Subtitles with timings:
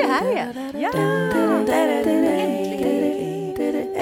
[0.00, 0.80] Är här igen.
[0.82, 0.90] Ja!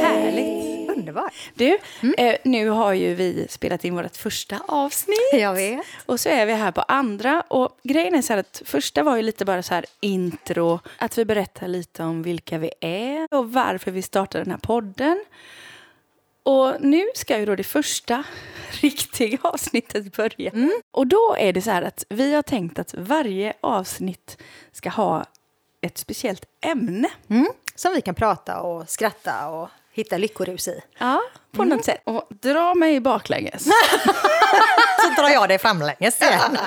[0.00, 0.90] Härligt.
[0.90, 1.32] Underbart.
[1.54, 1.79] Du,
[2.18, 5.16] eh, nu har ju vi spelat in vårt första avsnitt.
[5.32, 5.80] Jag vet.
[6.06, 7.40] Och så är vi här på andra.
[7.48, 10.80] Och grejen är så här att första var ju lite bara så här intro.
[10.98, 15.24] Att vi berättar lite om vilka vi är och varför vi startade den här podden.
[16.42, 18.24] Och nu ska ju då det första
[18.70, 20.52] riktiga avsnittet börja.
[20.90, 25.24] Och då är det så här att vi har tänkt att varje avsnitt ska ha
[25.80, 27.08] ett speciellt ämne.
[27.28, 27.48] Mm.
[27.74, 30.80] Som vi kan prata och skratta och hitta lyckorus i.
[30.98, 31.22] Ja,
[31.52, 32.00] på något sätt.
[32.04, 33.64] Och dra mig baklänges.
[35.00, 36.58] Så drar jag dig framlänges igen.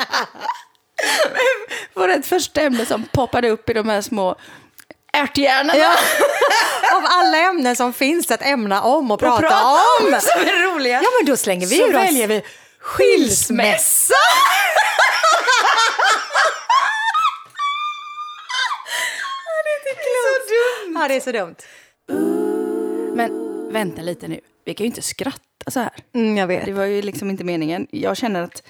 [1.93, 4.35] Vårt första ämne som poppade upp i de här små
[5.13, 5.77] ärthjärnorna.
[5.80, 5.91] Ja.
[6.98, 10.13] Av alla ämnen som finns att ämna om och prata, prata om.
[10.13, 11.02] om, som är roliga.
[11.03, 12.02] Ja, men då slänger vi Så ur oss.
[12.03, 12.42] väljer vi
[12.80, 14.14] skilsmässa.
[20.95, 21.55] Ja, det är så dumt.
[23.16, 23.31] Men
[23.73, 24.39] vänta lite nu.
[24.66, 25.92] Vi kan ju inte skratta så här.
[26.16, 26.66] Mm, jag vet.
[26.66, 27.88] Det var ju liksom inte meningen.
[27.92, 28.64] Jag känner att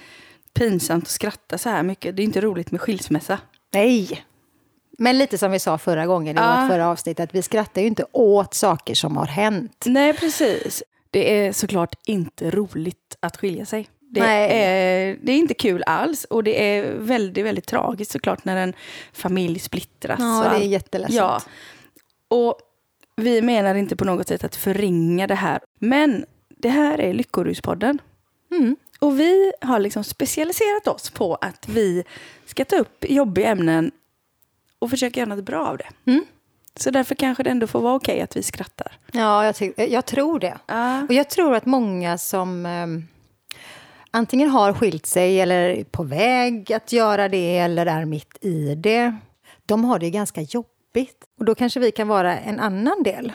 [0.54, 2.16] pinsamt att skratta så här mycket.
[2.16, 3.38] Det är inte roligt med skilsmässa.
[3.72, 4.24] Nej.
[4.98, 6.60] Men lite som vi sa förra gången i Ja.
[6.60, 9.84] vårt förra avsnitt, att vi skrattar ju inte åt saker som har hänt.
[9.86, 10.82] Nej, precis.
[11.10, 13.88] Det är såklart inte roligt att skilja sig.
[14.00, 14.50] Det Nej.
[14.52, 18.74] är, det är inte kul alls och det är väldigt, väldigt tragiskt såklart när en
[19.12, 20.18] familj splittras.
[20.20, 21.16] Ja, det är jätteledsamt.
[21.16, 21.40] Ja.
[22.36, 22.58] Och
[23.16, 25.60] vi menar inte på något sätt att förringa det här.
[25.78, 27.98] Men det här är Lyckoruspodden.
[28.50, 28.76] Mm.
[28.98, 32.04] Och vi har liksom specialiserat oss på att vi
[32.46, 33.90] ska ta upp jobbiga ämnen
[34.84, 36.10] och försöka göra något bra av det.
[36.10, 36.24] Mm.
[36.76, 38.92] Så därför kanske det ändå får vara okej att vi skrattar.
[39.12, 40.58] Ja, jag, ty- jag tror det.
[40.66, 41.02] Ja.
[41.02, 43.04] Och jag tror att många som ehm,
[44.10, 48.74] antingen har skilt sig eller är på väg att göra det eller är mitt i
[48.74, 49.16] det,
[49.66, 51.24] de har det ganska jobbigt.
[51.38, 53.32] Och då kanske vi kan vara en annan del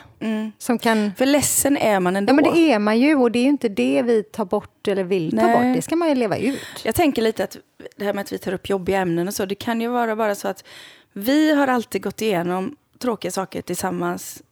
[0.58, 1.12] som kan...
[1.16, 2.30] För ledsen är man ändå.
[2.30, 4.88] Ja, men det är man ju och det är ju inte det vi tar bort
[4.88, 5.54] eller vill ta Nej.
[5.54, 5.76] bort.
[5.76, 6.60] Det ska man ju leva ut.
[6.84, 7.56] Jag tänker lite att
[7.96, 10.16] det här med att vi tar upp jobbiga ämnen och så, det kan ju vara
[10.16, 10.64] bara så att
[11.12, 14.42] vi har alltid gått igenom tråkiga saker tillsammans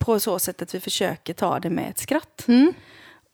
[0.00, 2.44] på så sätt att vi försöker ta det med ett skratt.
[2.48, 2.72] Mm.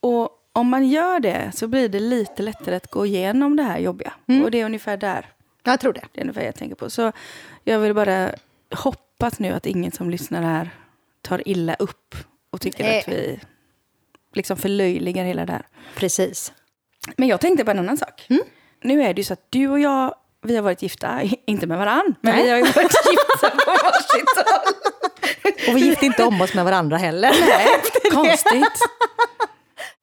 [0.00, 3.78] Och om man gör det så blir det lite lättare att gå igenom det här
[3.78, 4.12] jobbiga.
[4.26, 4.44] Mm.
[4.44, 5.32] Och det är ungefär där,
[5.62, 6.04] Jag tror det.
[6.12, 6.90] det är ungefär jag tänker på.
[6.90, 7.12] Så
[7.64, 8.30] jag vill bara
[8.74, 10.70] hoppas nu att ingen som lyssnar här
[11.22, 12.14] tar illa upp
[12.50, 12.98] och tycker Nej.
[12.98, 13.40] att vi
[14.32, 15.66] liksom förlöjligar hela det här.
[15.94, 16.52] Precis.
[17.16, 18.26] Men jag tänkte på en annan sak.
[18.30, 18.42] Mm.
[18.82, 21.78] Nu är det ju så att du och jag, vi har varit gifta, inte med
[21.78, 22.44] varann, men Nej.
[22.44, 22.76] vi har ju varit
[23.10, 24.74] gifta på varsitt håll.
[25.68, 27.30] Och vi gifte inte om oss med varandra heller.
[27.30, 27.68] Nej,
[28.10, 28.80] konstigt.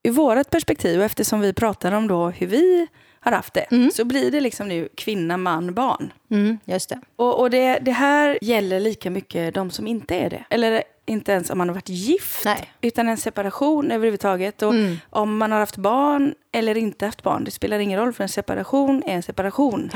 [0.03, 2.88] Ur vårt perspektiv, och eftersom vi pratar om då hur vi
[3.19, 6.13] har haft det, så blir det liksom nu kvinna, man, barn.
[6.31, 6.99] Mm, just det.
[7.16, 10.44] Och, och det, det här gäller lika mycket de som inte är det.
[10.49, 12.74] Eller inte ens om man har varit gift, Nej.
[12.81, 14.62] utan en separation överhuvudtaget.
[14.62, 14.97] Och Mm.
[15.09, 18.30] om man har haft barn eller inte haft barn, det spelar ingen roll, för en
[18.30, 19.90] separation är en separation.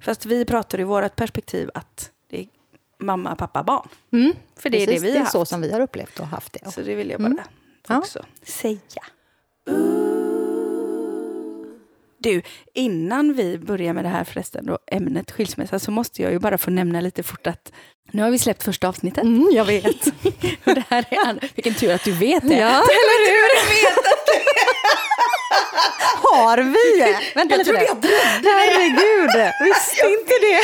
[0.00, 2.46] Fast vi pratar i vårt perspektiv att det är
[2.98, 3.88] mamma, pappa, barn.
[4.12, 4.32] Mm.
[4.56, 5.48] För det är Precis, det vi har är så haft.
[5.50, 6.70] som vi har upplevt och haft det.
[6.72, 7.34] Så det vill jag bara
[7.88, 7.98] Ja.
[7.98, 8.78] också säga.
[12.22, 12.42] Du,
[12.74, 16.58] innan vi börjar med det här förresten, då, ämnet skilsmässa, så måste jag ju bara
[16.58, 17.72] få nämna lite fort att
[18.12, 19.24] nu har vi släppt första avsnittet.
[19.24, 20.06] Mm, jag vet.
[20.64, 22.54] Och det här är an- Vilken tur att du vet det.
[22.58, 23.52] Ja, eller hur?
[26.22, 27.16] Har vi?
[27.34, 27.78] Vänta lite nu.
[28.44, 30.62] Herregud, visste inte det.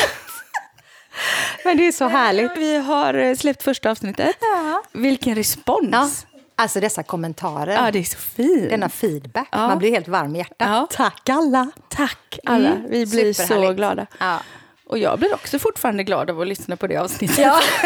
[1.65, 2.51] Men det är så härligt.
[2.57, 4.37] Vi har eh, släppt första avsnittet.
[4.41, 4.83] Ja.
[4.93, 5.89] Vilken respons!
[5.93, 6.28] Ja,
[6.59, 8.71] alltså dessa kommentarer, Ja, det är så fint.
[8.71, 9.49] denna feedback.
[9.53, 9.69] Ja.
[9.69, 10.57] Man blir helt varm i hjärtat.
[10.59, 10.87] Ja.
[10.91, 11.71] Tack alla.
[11.89, 14.07] Tack alla, Mm, vi blir så glada.
[14.21, 14.41] Ja.
[14.87, 17.39] Och jag blir också fortfarande glad av att lyssna på det avsnittet.
[17.39, 17.61] Ja.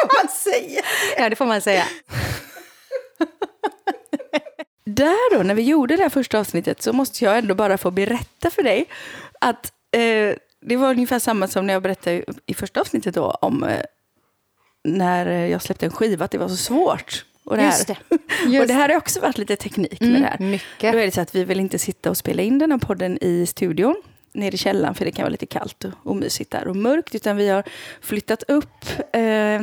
[0.00, 0.82] får man säga.
[1.18, 1.84] Ja, det får man säga.
[4.84, 7.90] Där då, när vi gjorde det här första avsnittet så måste jag ändå bara få
[7.90, 8.84] berätta för dig
[9.40, 13.64] att eh, det var ungefär samma som när jag berättade i första avsnittet då om
[13.64, 13.80] eh,
[14.84, 17.24] när jag släppte en skiva, att det var så svårt.
[17.46, 17.70] Och det, här.
[17.70, 17.96] Just det.
[18.08, 20.38] och Just det här har också varit lite teknik med Mm, det här.
[20.38, 20.92] mycket.
[20.92, 23.18] Då är det så att vi vill inte sitta och spela in den här podden
[23.24, 24.02] i studion
[24.32, 27.36] nere i källaren för det kan vara lite kallt och omysigt där och mörkt utan
[27.36, 27.62] vi har
[28.00, 29.60] flyttat upp eh,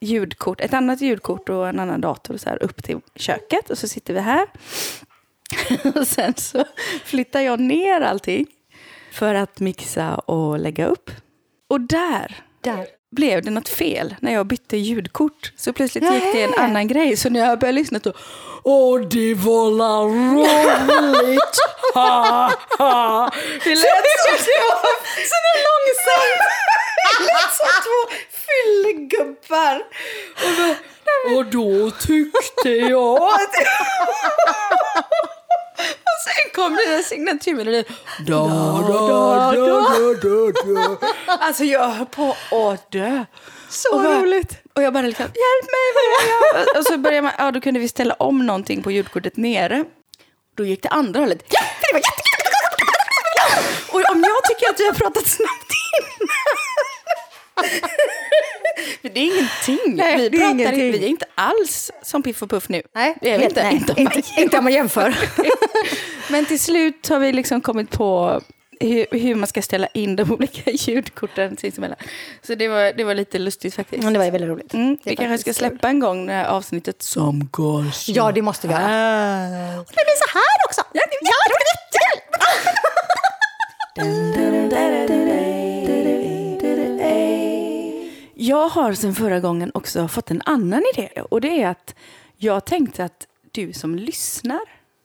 [0.00, 3.88] ljudkort, ett annat ljudkort och en annan dator så här upp till köket och så
[3.88, 4.46] sitter vi här.
[5.94, 6.64] och sen så
[7.04, 8.46] flyttar jag ner allting
[9.12, 11.10] för att mixa och lägga upp.
[11.68, 12.86] Och där, Där.
[13.10, 15.52] Blev det något fel när jag bytte ljudkort.
[15.56, 17.16] Så plötsligt gick det en annan grej.
[17.16, 18.12] Så när jag började lyssna så...
[18.64, 21.40] Åh, det var la roligt!
[21.94, 23.30] Ha, ha.
[23.64, 24.90] Det lät som det var
[25.32, 26.42] Sådär långsamt!
[27.18, 28.00] Det lät som två
[28.46, 29.76] fyllegubbar.
[30.44, 33.54] Och då, och då tyckte jag att...
[35.80, 37.84] Och sen kom den där signaturmelodin.
[38.26, 38.46] Da,
[38.88, 40.96] da, da, da.
[41.26, 42.36] Alltså jag höll på
[42.72, 43.24] att dö.
[43.70, 44.52] Så och bara, roligt.
[44.74, 46.66] Och jag bara liksom, hjälp mig?
[46.78, 49.84] Och så började man, ja då kunde vi ställa om någonting på ljudkortet nere.
[50.56, 51.44] Då gick det andra hållet.
[51.48, 52.22] Ja, för det var jätte...
[53.92, 56.28] Och om jag tycker att vi har pratat snabbt innan.
[59.02, 59.96] Det är ingenting.
[59.96, 60.86] Nej, vi, pratar ingenting.
[60.86, 62.82] Inte, vi är inte alls som Piff och Puff nu.
[62.94, 63.62] Nej, det är vi inte.
[63.62, 65.16] nej, inte, om inte, inte om man jämför.
[66.32, 68.40] Men till slut har vi liksom kommit på
[68.80, 71.96] hur, hur man ska ställa in de olika ljudkorten sinsemellan.
[72.42, 74.04] Så det var, det var lite lustigt faktiskt.
[74.04, 74.74] Men det var väldigt roligt.
[74.74, 78.42] Mm, vi kanske ska släppa en gång det här avsnittet som går så Ja, det
[78.42, 78.82] måste vi göra.
[78.82, 79.78] här.
[79.80, 80.80] Och det blir så här också.
[80.92, 81.30] Ja, det är
[85.26, 85.59] jättekul!
[88.42, 91.08] Jag har sen förra gången också fått en annan idé.
[91.30, 91.94] Och det är att
[92.36, 94.60] jag tänkte att du som lyssnar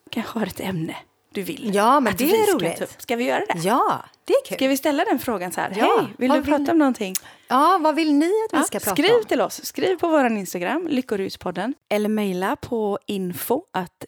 [0.10, 0.96] kanske har ett ämne
[1.32, 2.82] du vill Ja, men att det är roligt.
[2.82, 3.02] upp.
[3.02, 3.60] Ska vi göra det?
[3.60, 4.58] Ja, det är kul.
[4.58, 5.74] Ska vi ställa den frågan så här?
[5.78, 7.14] Ja, Hej, vill du vill- prata om någonting?
[7.48, 9.26] Ja, vad vill ni att vi Ja, ska prata skriv om?
[9.26, 9.66] till oss.
[9.66, 11.74] Skriv på vår Instagram, Lyckoruspodden.
[11.90, 13.64] Eller mejla på info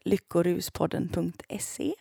[0.06, 1.94] lyckoruspodden.se.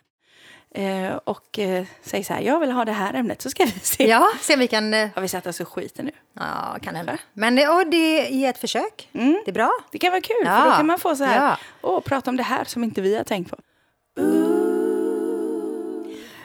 [0.75, 3.71] Eh, och eh, säg så här, jag vill ha det här ämnet, så ska vi
[3.79, 4.07] se.
[4.07, 4.93] Ja, se om vi kan...
[4.93, 6.11] eh, Har vi satt oss i skiten nu?
[6.33, 7.17] Ja, kan hända.
[7.33, 9.09] Men det, ja, det är ett försök.
[9.13, 9.41] Mm.
[9.45, 9.71] Det är bra.
[9.91, 10.61] Det kan vara kul, Ja.
[10.61, 11.57] för då kan man få så här, Ja.
[11.81, 13.57] åh, prata om det här som inte vi har tänkt på.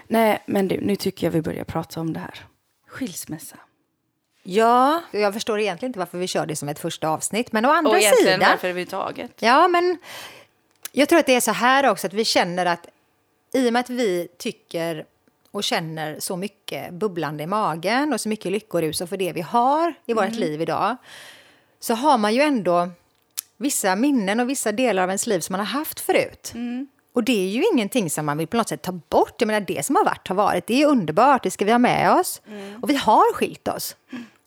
[0.06, 2.34] Nej, men du, nu tycker jag vi börjar prata om det här.
[2.88, 3.56] Skilsmässa.
[4.42, 7.52] Ja, jag förstår egentligen inte varför vi kör det som ett första avsnitt.
[7.52, 8.40] Men å andra Och sidan...
[8.40, 9.30] varför överhuvudtaget.
[9.38, 9.98] Ja, men
[10.92, 12.86] jag tror att det är så här också att vi känner att
[13.52, 15.04] i och med att vi tycker
[15.50, 19.40] och känner så mycket bubblande i magen och så mycket lyckorus och för det vi
[19.40, 20.96] har i vårt liv idag
[21.80, 22.90] så har man ju ändå
[23.56, 26.52] vissa minnen och vissa delar av ens liv som man har haft förut.
[27.12, 29.34] Och det är ju ingenting som man vill på något sätt ta bort.
[29.38, 30.66] Jag menar, det som har varit har varit.
[30.66, 32.42] Det är underbart, det ska vi ha med oss.
[32.82, 33.96] Och vi har skilt oss.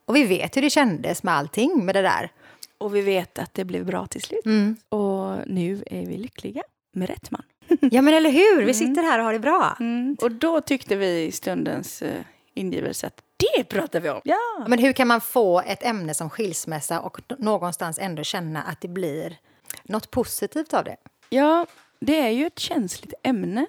[0.06, 2.32] Och vi vet hur det kändes med allting med det där.
[2.78, 4.46] Och vi vet att det blev bra till slut.
[4.46, 4.78] Mm.
[4.90, 6.64] Och nu är vi lyckliga
[6.94, 7.44] med rätt man.
[7.82, 8.66] Ja, men eller hur?
[8.66, 9.78] Vi sitter här och har det bra.
[10.22, 12.10] Och då tyckte vi i stundens uh,
[12.54, 14.22] ingivelse att det pratar vi om.
[14.24, 14.66] Ja.
[14.68, 18.88] Men hur kan man få ett ämne som skilsmässa och någonstans ändå känna att det
[18.88, 19.38] blir
[19.84, 20.96] något positivt av det?
[21.30, 21.66] ja,
[22.00, 23.66] det är ju ett känsligt ämne.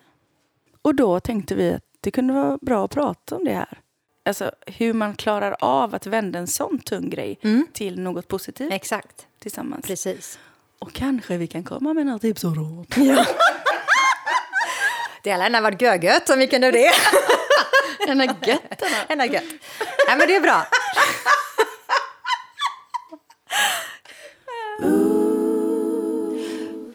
[0.82, 3.78] Och då tänkte vi att det kunde vara bra att prata om det här.
[4.25, 7.38] Alltså hur man klarar av att vända en sån tung grej
[7.72, 9.87] till något positivt Exakt, tillsammans.
[9.87, 10.38] precis.
[10.78, 12.87] Och kanske vi kan komma med några tips och råd.
[15.26, 16.90] Det hade gärna varit gögött om vi kunde det.
[18.06, 19.44] Den är gött den gött.
[20.08, 20.67] Nej, men det är bra.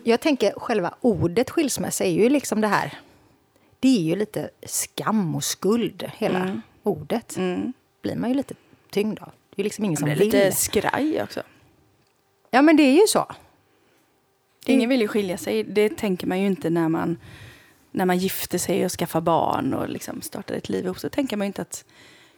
[0.04, 3.00] Jag tänker själva ordet skilsmässa är ju liksom det här.
[3.80, 7.38] Det är ju lite skam och skuld, hela ordet.
[8.01, 8.54] blir man ju lite
[8.89, 9.31] tyngd av.
[9.56, 10.25] Det är liksom ingen som Det är vill.
[10.25, 11.44] lite skraj också.
[12.51, 13.31] Ja, men det är ju så.
[14.66, 15.64] Ingen vill ju skilja sig.
[15.64, 17.18] Det tänker man ju inte när man,
[17.92, 21.00] när man gifter sig och skaffar barn och liksom startar ett liv ihop.
[21.00, 21.86] Så tänker man ju inte att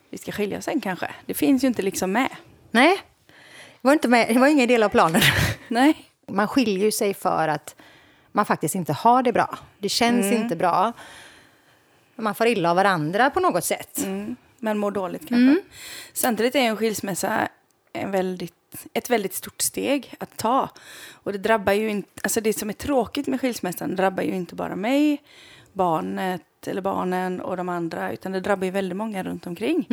[0.10, 1.12] vi ska skilja sen kanske.
[1.26, 2.30] Det finns ju inte liksom med.
[2.72, 3.02] Nej,
[3.82, 5.22] det var, inte med, det var ingen del av planen.
[5.68, 6.10] Nej.
[6.28, 7.76] Man skiljer sig för att
[8.32, 9.58] man faktiskt inte har det bra.
[9.80, 10.94] Det känns inte bra.
[12.16, 14.04] Man får illa av varandra på något sätt.
[14.04, 14.36] Mm.
[14.60, 15.64] Men mår dåligt kanske.
[16.14, 17.48] Samtidigt är en skilsmässa
[17.94, 18.54] en väldigt,
[18.94, 20.70] ett väldigt stort steg att ta.
[21.12, 24.56] Och det drabbar ju inte, alltså det som är tråkigt med skilsmässan drabbar ju inte
[24.56, 25.22] bara mig,
[25.74, 29.88] barnet eller barnen och de andra, utan det drabbar ju väldigt många runt omkring.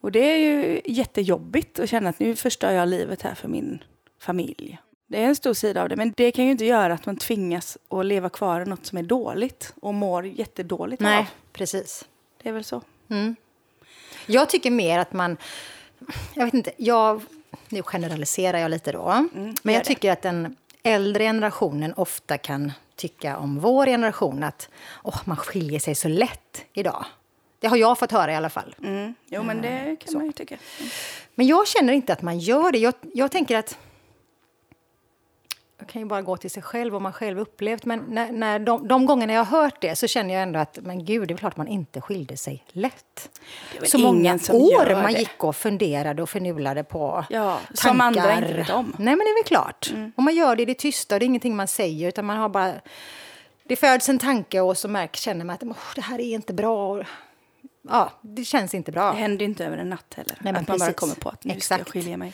[0.00, 3.84] Och det är ju jättejobbigt att känna att nu förstör jag livet här för min
[4.18, 4.78] familj.
[5.06, 7.16] Det är en stor sida av det, men det kan ju inte göra att man
[7.16, 11.08] tvingas att leva kvar i något som är dåligt och mår jättedåligt av.
[11.08, 12.04] Nej, precis.
[12.42, 12.82] Det är väl så.
[14.26, 15.36] Jag tycker mer att man...
[16.34, 17.22] Jag vet inte, jag,
[17.70, 19.28] nu generaliserar jag lite då.
[19.32, 19.84] men gör jag det.
[19.84, 24.68] tycker att den äldre generationen ofta kan tycka om vår generation att
[25.02, 27.04] åh, man skiljer sig så lätt idag.
[27.58, 28.74] Det har jag fått höra i alla fall.
[28.82, 29.14] Mm.
[29.26, 30.56] Jo, men det kan man ju tycka.
[31.34, 32.78] Men jag känner inte att man gör det.
[32.78, 33.78] Jag, jag tänker att...
[35.90, 37.84] kan ju bara gå till sig själv och man själv upplevt.
[37.84, 40.78] Men när, när de, de gångerna jag har hört det så känner jag ändå att
[40.82, 43.30] men gud, det är klart man inte skilde sig lätt.
[43.82, 47.88] Så många år man gick och funderade och förnulade på ja, tankar.
[47.88, 48.96] Som andra inte vet om.
[48.98, 49.90] Nej, men det är väl klart.
[49.90, 50.12] Mm.
[50.16, 52.48] Och man gör det i det tysta, det är ingenting man säger utan man har
[52.48, 52.72] bara...
[53.64, 56.52] Det föds en tanke och så märker, känner man att oh, det här är inte
[56.52, 57.04] bra.
[57.88, 59.12] Ja, det känns inte bra.
[59.12, 60.36] Det händer inte över en natt heller.
[60.40, 61.66] Nej, att man bara kommer på att nu Exakt.
[61.66, 62.32] ska jag skilja mig.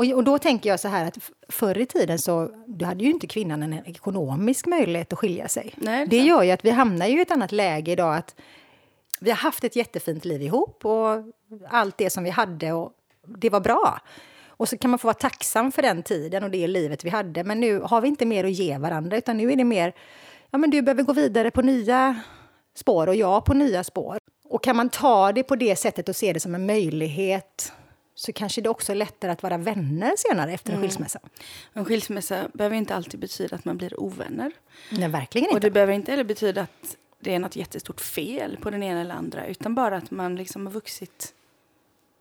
[0.00, 3.10] Och, och då tänker jag så här att förr i tiden så du hade ju
[3.10, 5.74] inte kvinnan en ekonomisk möjlighet att skilja sig.
[5.76, 8.16] Nej, det, det gör ju att vi hamnar i ett annat läge idag.
[8.16, 8.34] att
[9.20, 11.24] Vi har haft ett jättefint liv ihop och
[11.68, 12.92] allt det som vi hade och
[13.26, 14.00] det var bra.
[14.46, 17.44] Och så kan man få vara tacksam för den tiden och det livet vi hade.
[17.44, 19.94] Men nu har vi inte mer att ge varandra utan nu är det mer,
[20.50, 22.20] ja men du behöver gå vidare på nya
[22.74, 24.18] spår och jag på nya spår.
[24.44, 27.72] Och kan man ta det på det sättet och se det som en möjlighet
[28.20, 30.88] så kanske det också är lättare att vara vänner senare efter en mm.
[30.88, 31.20] skilsmässa.
[31.72, 34.52] En skilsmässa behöver inte alltid betyda att man blir ovänner.
[34.90, 35.54] Nej, verkligen inte.
[35.54, 39.00] Och det behöver inte heller betyda att det är något jättestort fel på den ena
[39.00, 41.34] eller andra, utan bara att man liksom har vuxit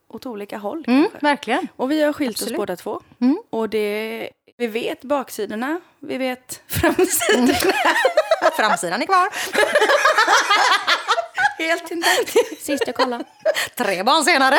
[0.07, 0.83] åt olika håll.
[0.87, 1.67] Mm, verkligen.
[1.75, 2.51] Och vi har skilt Absolut.
[2.51, 3.01] oss båda två.
[3.19, 3.37] Mm.
[3.49, 7.73] Och det, vi vet baksidorna, vi vet framsidorna.
[8.57, 9.27] Framsidan är kvar.
[11.59, 12.59] Helt intakt.
[12.59, 13.23] Sist jag kollade.
[13.77, 14.55] Tre barn senare.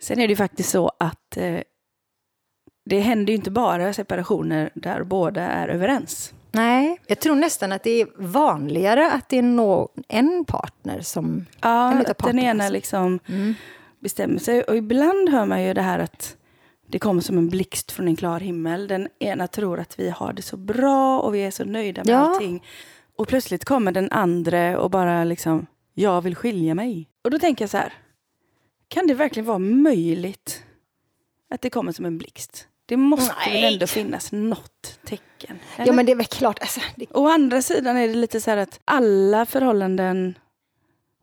[0.00, 1.60] Sen är det ju faktiskt så att eh,
[2.90, 6.34] det händer ju inte bara separationer där båda är överens.
[6.52, 11.46] Nej, jag tror nästan att det är vanligare att det är no en partner som...
[11.60, 13.54] Ja, att den ena liksom mm.
[13.98, 14.62] bestämmer sig.
[14.62, 16.36] Och ibland hör man ju det här att
[16.86, 18.88] det kommer som en blixt från en klar himmel.
[18.88, 22.14] Den ena tror att vi har det så bra och vi är så nöjda med
[22.14, 22.18] ja.
[22.18, 22.64] allting.
[23.16, 27.08] Och plötsligt kommer den andra och bara liksom, jag vill skilja mig.
[27.24, 27.92] Och då tänker jag så här,
[28.88, 30.62] kan det verkligen vara möjligt
[31.50, 32.68] att det kommer som en blixt?
[32.86, 33.62] Det måste Nej.
[33.62, 35.58] väl ändå finnas något tecken?
[35.76, 35.86] Eller?
[35.86, 36.58] Ja men det är väl klart.
[36.60, 37.06] Alltså, det...
[37.10, 40.34] Å andra sidan är det lite så här att alla förhållanden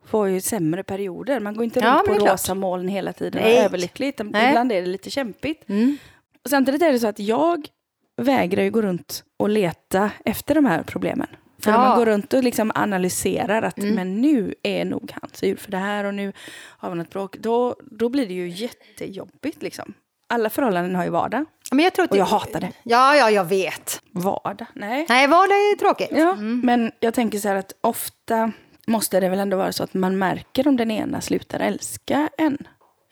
[0.06, 1.40] får ju sämre perioder.
[1.40, 4.14] Man går inte runt på rosa moln hela tiden och är överlycklig.
[4.20, 5.68] Ibland är det lite kämpigt.
[5.68, 5.96] Mm.
[6.44, 7.68] Och samtidigt är det så att jag
[8.16, 11.28] vägrar ju gå runt och leta efter de här problemen.
[11.62, 11.78] För ja.
[11.78, 13.94] man går runt och liksom analyserar att mm.
[13.94, 16.32] men nu är nog han sur för det här och nu
[16.78, 17.36] har vi något bråk.
[17.38, 19.62] Då, då blir det ju jättejobbigt.
[19.62, 19.94] Liksom.
[20.26, 21.44] Alla förhållanden har ju vardag.
[21.70, 22.72] Men jag tror och jag hatar det.
[22.82, 24.02] Ja, ja, jag vet.
[24.10, 24.66] Vardag?
[24.74, 25.06] Nej.
[25.08, 26.08] Nej, vardag är tråkigt.
[26.10, 26.60] Ja, mm.
[26.64, 28.52] Men jag tänker så här att ofta
[28.86, 32.58] måste det väl ändå vara så att man märker om den ena slutar älska en?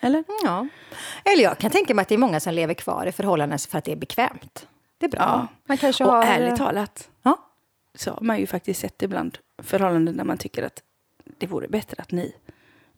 [0.00, 0.24] Eller?
[0.44, 0.68] Ja.
[1.24, 3.78] Eller jag kan tänka mig att det är många som lever kvar i förhållanden för
[3.78, 4.66] att det är bekvämt.
[4.98, 5.20] Det är bra.
[5.20, 5.46] Ja.
[5.66, 6.24] Man kanske och har...
[6.24, 7.38] ärligt talat ja?
[7.94, 10.82] så har man ju faktiskt sett ibland förhållanden där man tycker att
[11.38, 12.34] det vore bättre att ni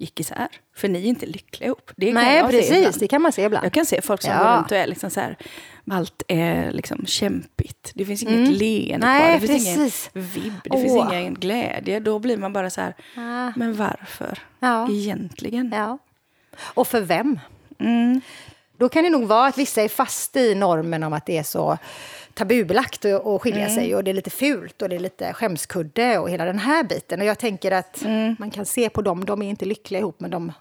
[0.02, 0.48] gick isär.
[0.74, 1.90] För ni är inte lyckliga ihop.
[1.96, 2.96] Det Nej, precis.
[2.96, 3.64] Det kan man se ibland.
[3.64, 4.38] Jag kan se folk som ja.
[4.38, 5.36] går runt och är liksom så här,
[5.90, 7.92] allt är liksom kämpigt.
[7.94, 8.52] Det finns inget mm.
[8.52, 9.40] leende kvar.
[9.40, 10.10] Det finns precis.
[10.14, 10.60] ingen vibb.
[10.64, 10.80] Det oh.
[10.80, 12.00] finns ingen glädje.
[12.00, 13.52] Då blir man bara så här, ah.
[13.56, 14.38] men varför?
[14.60, 14.90] Ja.
[14.90, 15.72] Egentligen.
[15.74, 15.98] Ja.
[16.60, 17.40] Och för vem?
[17.78, 18.20] Mm.
[18.76, 21.42] Då kan det nog vara att vissa är fast i normen om att det är
[21.42, 21.78] så
[22.34, 23.74] tabubelagt att skilja mm.
[23.74, 26.84] sig och det är lite fult och det är lite skämskudde och hela den här
[26.84, 27.20] biten.
[27.20, 28.36] Och jag tänker att mm.
[28.38, 30.52] man kan se på dem, de är inte lyckliga ihop men de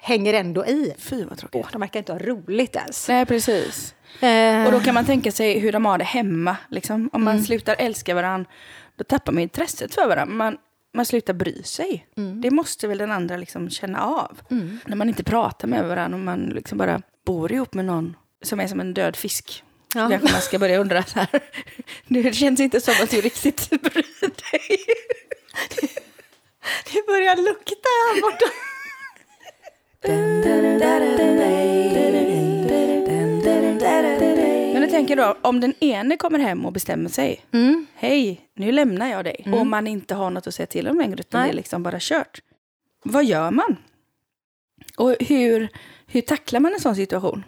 [0.00, 0.94] hänger ändå i.
[0.98, 1.64] Fy vad tråkigt.
[1.64, 3.08] Oh, de verkar inte ha roligt ens.
[3.08, 3.94] Nej, precis.
[4.20, 4.66] Eh.
[4.66, 6.56] Och då kan man tänka sig hur de har det hemma.
[6.68, 7.10] Liksom.
[7.12, 7.44] Om man mm.
[7.44, 8.50] slutar älska varandra,
[8.96, 10.34] då tappar man intresset för varandra.
[10.34, 10.56] Man,
[10.94, 12.06] man slutar bry sig.
[12.16, 12.40] Mm.
[12.40, 14.40] Det måste väl den andra liksom känna av.
[14.50, 14.78] Mm.
[14.86, 18.60] När man inte pratar med varandra och man liksom bara bor ihop med någon som
[18.60, 19.64] är som en död fisk.
[19.94, 20.08] Ja.
[20.08, 21.28] Kanske man ska börja undra så här.
[22.08, 24.78] Det känns inte som att du riktigt bryr dig.
[26.92, 28.46] Det börjar lukta här borta.
[34.72, 37.44] Men jag tänker då, om den ene kommer hem och bestämmer sig.
[37.52, 37.86] Mm.
[37.94, 39.42] Hej, nu lämnar jag dig.
[39.46, 39.58] Mm.
[39.58, 41.48] Och man inte har något att säga till om längre, utan Nej.
[41.48, 42.40] det är liksom bara kört.
[43.04, 43.76] Vad gör man?
[44.96, 45.68] Och hur,
[46.06, 47.44] hur tacklar man en sån situation?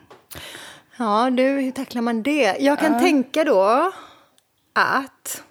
[1.00, 2.57] Ja, du, hur tacklar man det?
[2.61, 2.99] Jag kan ja.
[2.99, 3.92] tänka då
[4.73, 5.42] att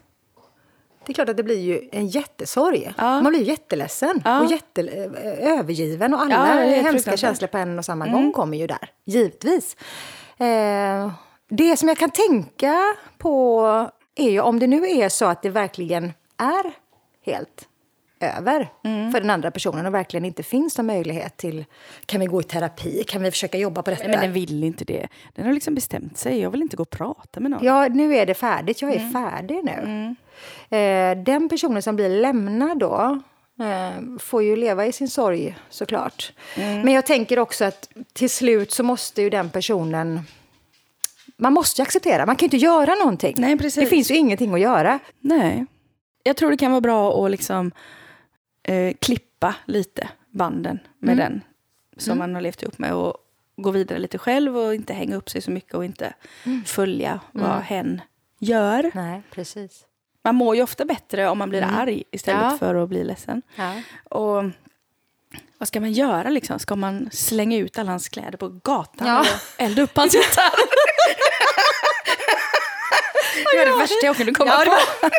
[1.05, 2.93] det är klart att det blir ju en jättesorg.
[2.97, 3.21] Ja.
[3.21, 4.41] Man blir jätteledsen ja.
[4.41, 8.21] och jätte, eh, övergiven och alla ja, hemska känslor på en och samma mm.
[8.21, 9.75] gång kommer ju där, givetvis.
[10.37, 11.11] Eh,
[11.49, 13.61] det som jag kan tänka på
[14.15, 16.73] är ju om det nu är så att det verkligen är
[17.25, 17.67] helt
[18.19, 19.11] över mm.
[19.11, 21.65] för den andra personen och verkligen inte finns någon möjlighet till
[22.05, 24.03] kan vi gå i terapi, kan vi försöka jobba på detta?
[24.03, 25.07] Nej, men den vill inte det.
[25.35, 27.63] Den har liksom bestämt sig, jag vill inte gå och prata med någon.
[27.63, 29.11] Ja, nu är det färdigt, jag är mm.
[29.11, 29.71] färdig nu.
[29.71, 30.15] Mm.
[30.69, 33.21] Eh, den personen som blir lämnad då,
[33.59, 36.33] Eh, får ju leva i sin sorg såklart.
[36.55, 40.19] Men jag tänker också att till slut så måste ju den personen...
[41.38, 43.35] Man måste ju acceptera, man kan ju inte göra någonting.
[43.38, 43.83] Nej, precis.
[43.83, 44.99] Det finns ju ingenting att göra.
[45.19, 45.65] Nej.
[46.23, 47.71] Jag tror det kan vara bra att liksom
[48.69, 51.17] eh, klippa lite banden med Mm.
[51.31, 51.41] den
[51.97, 53.17] som man har levt ihop med och
[53.57, 56.13] gå vidare lite själv och inte hänga upp sig så mycket och inte
[56.45, 56.63] Mm.
[56.65, 58.01] följa vad hen
[58.39, 58.91] gör.
[58.93, 59.85] Nej, precis.
[60.23, 62.51] Man mår ju ofta bättre om man blir arg istället Mm.
[62.51, 62.57] Ja.
[62.57, 63.41] för att bli ledsen.
[63.55, 63.81] Ja.
[64.09, 64.43] Och
[65.57, 66.59] vad ska man göra liksom?
[66.59, 69.19] Ska man slänga ut alla hans kläder på gatan Ja.
[69.19, 70.53] eller elda upp hans gitarr?
[73.59, 75.09] var det värsta jag kunde komma Ja, på.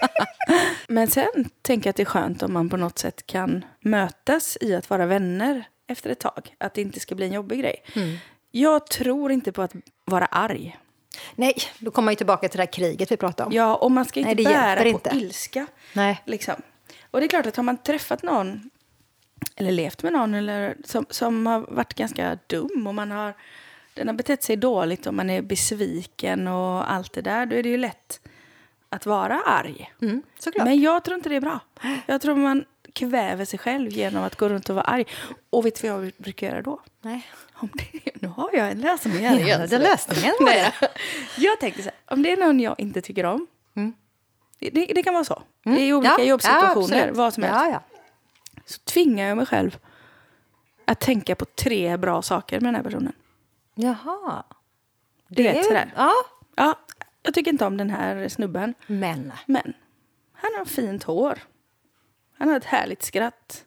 [0.92, 4.58] Men sen tänker jag att det är skönt om man på något sätt kan mötas
[4.60, 6.54] i att vara vänner efter ett tag.
[6.58, 7.84] Att det inte ska bli en jobbig grej.
[7.94, 8.16] Mm.
[8.50, 9.72] Jag tror inte på att
[10.04, 10.78] vara arg.
[11.34, 13.52] Nej, då kommer man ju tillbaka till det här kriget vi pratade om.
[13.52, 15.10] Ja, och man ska inte Nej, bära på inte.
[15.14, 15.66] ilska.
[15.92, 16.22] Nej.
[16.26, 16.54] Liksom.
[17.10, 18.70] Och det är klart att har man träffat någon
[19.56, 23.34] eller levt med någon eller som, som har varit ganska dum och man har,
[23.94, 27.62] den har betett sig dåligt och man är besviken och allt det där, då är
[27.62, 28.20] det ju lätt
[28.90, 29.92] att vara arg.
[30.02, 30.22] Mm.
[30.56, 31.60] Men jag tror inte det är bra.
[32.06, 35.04] Jag tror man kväver sig själv genom att gå runt och vara arg.
[35.50, 36.80] Och vet du vad jag brukar göra då?
[37.02, 37.26] Nej.
[37.52, 39.38] Om det, nu har jag en lösning här.
[39.48, 40.72] Ja, det lösningen var det.
[41.38, 43.46] Jag tänker så här, om det är någon jag inte tycker om.
[44.58, 45.42] Det, det, det kan vara så.
[45.64, 46.22] Det är olika Mm.
[46.26, 47.16] Ja, jobbsituationer, absolut.
[47.16, 47.58] vad som helst.
[47.66, 47.82] Ja, ja.
[48.66, 49.78] Så tvingar jag mig själv
[50.84, 53.12] att tänka på tre bra saker med den här personen.
[53.74, 54.42] Jaha.
[55.28, 55.92] Det vet är- sådär.
[55.96, 56.12] Ja.
[57.22, 58.74] Ja, jag tycker inte om den här snubben.
[58.86, 59.32] Men.
[59.46, 59.72] Men
[60.32, 61.38] han har fint hår.
[62.38, 63.64] Han har ett härligt skratt.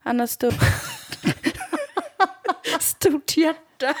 [0.00, 0.54] Han har stort,
[2.80, 3.94] stort hjärta.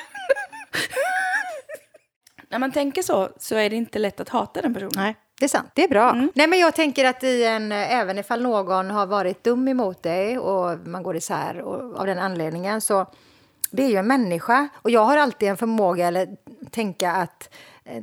[2.48, 4.92] När man tänker så, så är det inte lätt att hata den personen.
[4.96, 5.70] Nej, det är sant.
[5.74, 6.10] Det är bra.
[6.10, 6.32] Mm.
[6.34, 10.38] Nej, men jag tänker att i en, även ifall någon har varit dum emot dig
[10.38, 13.06] och man går isär och, av den anledningen så
[13.70, 14.68] det är ju en människa.
[14.74, 16.28] Och jag har alltid en förmåga eller
[16.70, 17.54] tänka att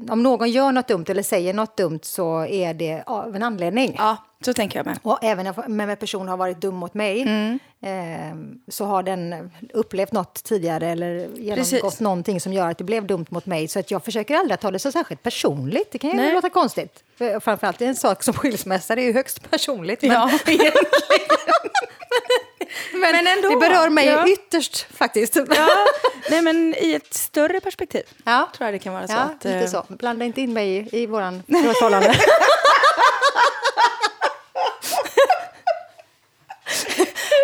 [0.10, 3.96] om någon gör något dumt eller säger något dumt så är det av en anledning.
[3.98, 5.00] Ja, så tänker jag med.
[5.04, 7.60] Och även om en person har varit dum mot mig Mm.
[7.82, 8.36] eh,
[8.72, 12.00] så har den upplevt något tidigare eller genomgått Precis.
[12.00, 13.68] någonting som gör att det blev dumt mot mig.
[13.68, 15.92] Så att jag försöker aldrig att ta det så särskilt personligt.
[15.92, 16.34] Det kan ju Nej.
[16.34, 17.04] låta konstigt.
[17.18, 20.02] För Framförallt en sak som skilsmässa, det är ju högst personligt.
[20.02, 20.32] Men, Ja.
[22.92, 23.50] men, Men ändå.
[23.50, 24.28] det berör mig Ja.
[24.28, 25.36] ytterst faktiskt.
[25.36, 25.68] Ja,
[26.30, 28.50] nej men i ett större perspektiv Ja.
[28.58, 29.14] tror jag det kan vara så.
[29.14, 29.86] Ja, att, lite eh, så.
[29.90, 32.16] Blanda inte in mig i, i våran förhållande.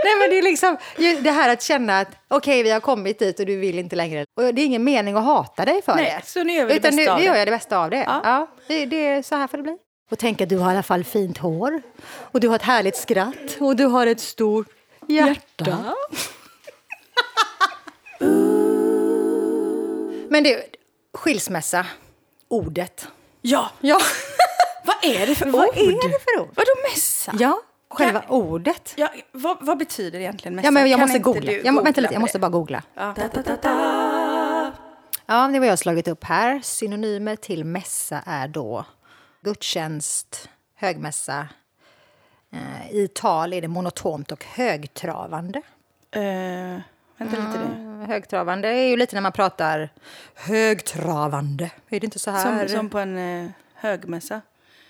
[0.03, 0.77] Nej, men det är liksom
[1.21, 4.25] det här att känna att okej, vi har kommit dit och du vill inte längre.
[4.35, 6.27] Och det är ingen mening att hata dig för Nej, det.
[6.27, 7.25] så nu gör vi det Utan bästa nu, av det.
[7.25, 7.97] gör jag det bästa av det.
[8.07, 8.21] Ja.
[8.23, 8.47] Ja.
[8.67, 9.77] det, det är så här får det bli.
[10.11, 11.81] Och tänk att du har i alla fall fint hår.
[12.31, 13.57] Och du har ett härligt skratt.
[13.59, 14.67] Och du har ett stort
[15.07, 15.95] hjärta.
[20.29, 20.61] Men du,
[21.13, 21.85] skilsmässa,
[22.47, 23.07] ordet.
[23.41, 23.99] Ja, Ja,
[24.85, 25.77] vad är det för vad ord?
[25.77, 26.49] är det för ord?
[26.55, 27.33] Vadå mässa?
[27.39, 28.93] Ja, själva ordet.
[28.95, 30.67] Ja, vad, vad betyder egentligen mässa?
[30.67, 31.51] Ja, men jag Kan måste googla.
[31.51, 32.83] Jag, må- vänta googla lite, jag måste bara googla.
[32.93, 33.13] Ja.
[33.17, 34.71] Da, da, da, da.
[35.25, 36.59] Ja, det var jag slagit upp här.
[36.63, 38.85] Synonymer till mässa är då
[39.41, 41.47] gudstjänst, högmässa.
[42.53, 45.61] Eh, I tal är det monotont och högtravande.
[46.11, 46.21] Eh,
[47.17, 48.01] vänta lite nu.
[48.03, 49.89] Eh, Högtravande är ju lite när man pratar
[50.35, 51.71] högtravande.
[51.89, 52.67] Är det inte så här?
[52.67, 54.41] Som, som på en eh, högmässa.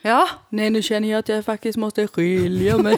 [0.02, 2.98] Ja, Nej, nu känner jag att jag faktiskt måste skilja mig.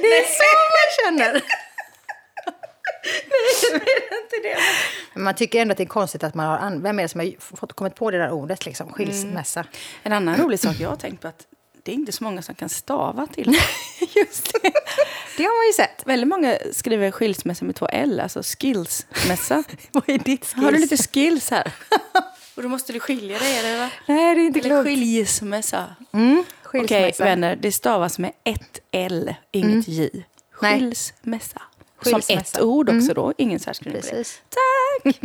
[0.00, 1.42] det är så man känner.
[5.14, 6.80] Men man tycker ändå att det är konstigt att man har...
[6.82, 8.92] Vem är det som har fått, kommit på det där ordet, liksom?
[8.92, 9.64] Skilsmässa.
[10.02, 11.46] En annan rolig sak jag har tänkt på att
[11.82, 13.46] det är inte så många som kan stava till.
[14.14, 14.72] Just det.
[15.36, 16.06] Det har man ju sett.
[16.06, 19.64] Väldigt många skriver skilsmässa med två L, alltså skillsmässa.
[19.92, 20.64] Vad är ditt skills?
[20.64, 21.72] Har du lite skills här?
[22.54, 23.90] Och då måste du skilja dig, eller va?
[24.06, 24.84] Nej, det är inte Eller klokt.
[24.86, 25.96] skilsmässa.
[26.12, 27.24] Mm, Okej, skilsmässa.
[27.24, 30.10] vänner, det stavas med ett L, inget J.
[30.62, 30.78] Nej.
[30.80, 31.62] Skilsmässa.
[31.96, 32.26] Skilsmässa.
[32.26, 34.08] Som ett ord också då, ingen särskrivning det.
[34.10, 34.42] Precis.
[34.48, 35.16] Tack!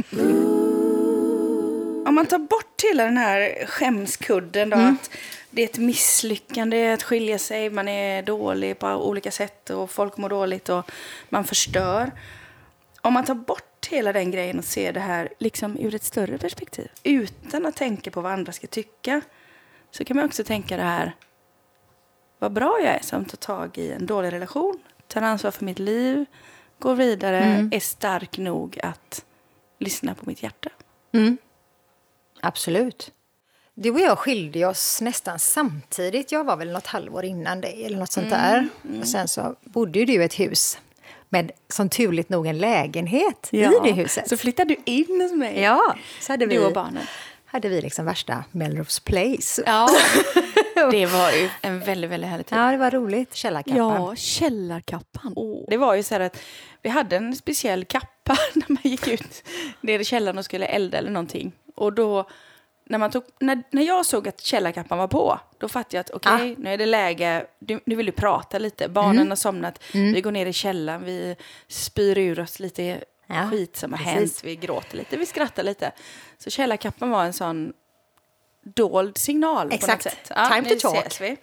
[2.08, 5.10] Om man tar bort hela den här skämskudden då, att
[5.50, 10.18] det är ett misslyckande att skilja sig, man är dålig på olika sätt och folk
[10.18, 10.92] mår dåligt och
[11.30, 12.12] man förstör.
[13.02, 16.38] Om man tar bort hela den grejen och ser det här liksom ur ett större
[16.38, 19.22] perspektiv, utan att tänka på vad andra ska tycka,
[19.92, 21.16] så kan man också tänka det här,
[22.40, 25.80] vad bra jag är som tar tag i en dålig relation, tar ansvar för mitt
[25.80, 26.26] liv,
[26.80, 29.26] går vidare, är stark nog att
[29.80, 30.70] lyssna på mitt hjärta.
[31.12, 31.38] Mm.
[32.42, 33.12] Absolut.
[33.80, 36.32] Du och jag skilde oss nästan samtidigt.
[36.32, 38.68] Jag var väl något halvår innan dig eller något sånt där.
[39.02, 40.78] Och sen så bodde du i ett hus
[41.30, 44.30] med som turligt nog en lägenhet i det huset.
[44.30, 45.60] Så flyttade du in hos mig.
[45.62, 47.04] Ja, så hade vi, Du och barnen.
[47.46, 49.64] hade vi liksom värsta Melrose Place.
[49.66, 49.90] Ja,
[50.92, 52.58] det var ju en väldigt, väldigt härlig tid.
[52.58, 53.34] Ja, det var roligt.
[53.36, 53.78] Källarkappan.
[53.78, 55.36] Ja, källarkappan.
[55.68, 56.38] Det var ju så här att
[56.82, 59.44] vi hade en speciell kappa när man gick ut
[59.82, 61.52] ner i källaren och skulle elda eller någonting.
[61.76, 62.30] Och då,
[62.90, 66.10] när, man tog, när, när jag såg att källarkappan var på, då fattade jag att
[66.12, 68.90] okej, nu är det läge, du, nu vill du prata lite.
[68.90, 71.36] Barnen har somnat, vi går ner i källaren, vi
[71.68, 74.14] spyr ur oss lite Ja, skit som har precis.
[74.14, 75.92] hänt, vi gråter lite, vi skrattar lite.
[76.38, 77.74] Så källarkappan var en sån
[78.64, 79.88] dold signal Exakt.
[79.88, 80.32] på något sätt.
[80.36, 81.22] Ja, Time to talk.
[81.22, 81.38] vi.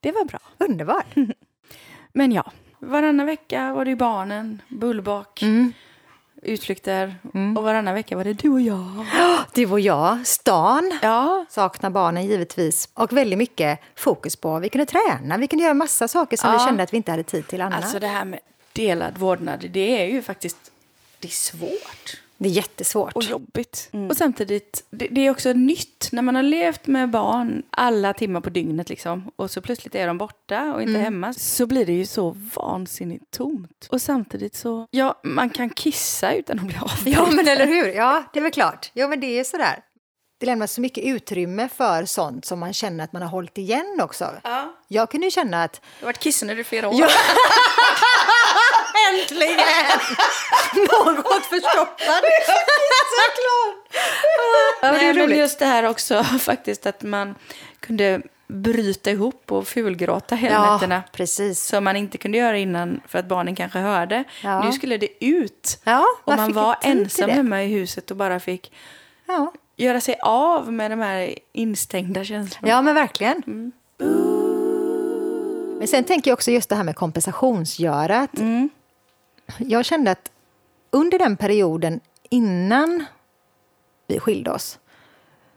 [0.00, 0.38] Det var bra.
[0.58, 1.14] Underbart.
[2.12, 5.40] Men ja, varannan vecka var det ju barnen, bullbak,
[6.44, 6.54] Mm.
[6.54, 7.14] utflykter.
[7.56, 9.06] Och varannan vecka var det du och jag.
[9.54, 10.98] Du och jag, stan.
[11.02, 12.88] Ja, Saknar barnen givetvis.
[12.94, 16.58] Och väldigt mycket fokus på vi kunde träna, vi kunde göra massa saker som Ja.
[16.58, 17.82] vi kände att vi inte hade tid till annars.
[17.84, 18.40] alltså det här med
[18.72, 20.56] delad vårdnad, det är ju faktiskt
[21.20, 23.12] det är svårt det är jättesvårt.
[23.12, 23.90] och jobbigt.
[24.10, 28.40] Och samtidigt, det, det är också nytt när man har levt med barn alla timmar
[28.40, 31.92] på dygnet liksom och så plötsligt är de borta och inte hemma så blir det
[31.92, 33.88] ju så vansinnigt tomt.
[33.90, 37.16] Och samtidigt så, ja, man kan kissa utan att bli avbränd.
[37.16, 37.86] Ja, men eller hur?
[37.86, 38.90] Ja, det är väl klart.
[38.94, 39.82] Ja, men det är sådär.
[40.40, 43.98] Det lämnas så mycket utrymme för sånt som man känner att man har hållit igen
[44.02, 44.30] också.
[44.44, 44.74] Ja.
[44.88, 46.94] Jag kunde ju känna att Jag har varit kissnödig i flera år.
[46.98, 47.08] Ja.
[49.12, 49.56] Äntligen!
[51.16, 52.22] Något förstoppad.
[53.14, 53.96] Såklart!
[54.82, 55.38] Nej, är men roligt.
[55.38, 57.34] just det här också faktiskt att man
[57.80, 61.02] kunde bryta ihop och fulgråta hela Ja, nätterna.
[61.12, 61.64] precis.
[61.66, 64.24] Som man inte kunde göra innan för att barnen kanske hörde.
[64.42, 64.64] Ja.
[64.64, 65.78] Nu skulle det ut.
[65.84, 68.72] Ja, och man var ensam hemma i huset och bara fick
[69.26, 69.52] Ja.
[69.76, 72.68] göra sig av med de här instängda känslorna.
[72.68, 73.72] ja, men verkligen.
[75.78, 78.30] Men sen tänker jag också just det här med kompensationsgörat.
[79.58, 80.30] Jag kände att
[80.90, 83.04] under den perioden innan
[84.06, 84.78] vi skilde oss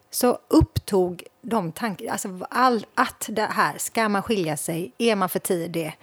[0.09, 5.29] så upptog de tankar, alltså all, att det här, ska man skilja sig, är man
[5.29, 5.97] för tidig,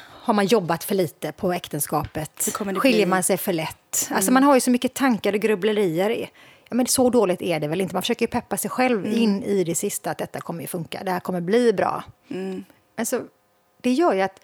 [0.00, 2.98] har man jobbat för lite på äktenskapet, skiljer?
[2.98, 3.10] Mm.
[3.10, 4.08] man sig för lätt.
[4.10, 6.10] Alltså man har ju så mycket tankar och grubblerier.
[6.10, 6.30] i.
[6.68, 7.94] Ja, men så dåligt är det väl inte.
[7.94, 9.18] Man försöker ju peppa sig själv Mm.
[9.18, 12.04] in i det sista att detta kommer ju funka, det här kommer bli bra.
[12.30, 12.64] Mm.
[12.96, 13.22] Alltså,
[13.80, 14.40] det gör ju att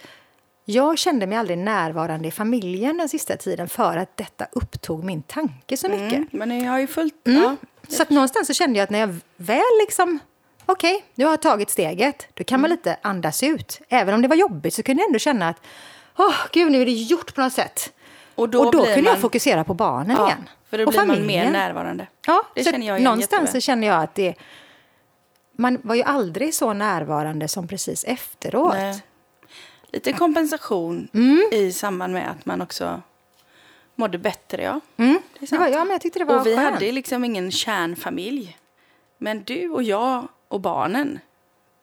[0.65, 5.23] jag kände mig aldrig närvarande i familjen den sista tiden för att detta upptog min
[5.23, 6.13] tanke så mycket.
[6.13, 7.27] Mm, men jag har ju fullt...
[7.27, 7.43] Mm.
[7.43, 7.57] Ja.
[7.89, 10.19] Så att någonstans så kände jag att när jag väl liksom,
[10.67, 12.77] okej, nu har jag tagit steget, då kan man Mm.
[12.79, 13.81] lite andas ut.
[13.89, 15.57] Även om det var jobbigt så kunde jag ändå känna att,
[16.19, 17.93] åh gud, nu är det gjort på något sätt.
[18.35, 20.49] Och då, och då kunde man, jag fokusera på barnen ja, igen.
[20.71, 21.53] För då och blir man mer familjen.
[21.53, 22.07] närvarande.
[22.27, 23.63] Ja, Det så känner jag Någonstans jätteväl.
[23.63, 24.35] så känner jag att det,
[25.53, 28.75] man var ju aldrig så närvarande som precis efteråt.
[28.75, 29.03] Nej.
[29.95, 31.49] Lite kompensation Mm.
[31.53, 33.03] i samband med att man också
[33.95, 34.63] mådde bättre.
[34.63, 34.81] Ja.
[34.97, 35.19] Mm.
[35.41, 36.75] Det Det var, ja, men jag tyckte det var och vi skönt.
[36.75, 38.57] hade liksom ingen kärnfamilj.
[39.19, 41.19] Men du och jag och barnen,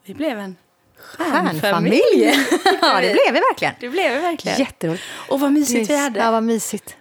[0.05, 0.55] vi blev en
[0.97, 1.61] stjärnfamilj.
[1.61, 2.33] Stjärnfamilj!
[2.81, 3.73] ja, det blev vi verkligen.
[3.79, 4.59] Det blev vi verkligen.
[4.59, 5.03] Jätteroligt.
[5.29, 6.19] Och vad mysigt vi hade.
[6.19, 6.95] Ja, vad mysigt.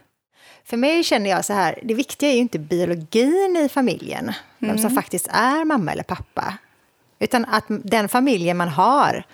[0.65, 4.71] För mig känner jag så här, det viktiga är ju inte biologin i familjen, vem
[4.71, 4.83] Mm.
[4.83, 6.55] som faktiskt är mamma eller pappa.
[7.19, 9.25] Utan att den familjen man har,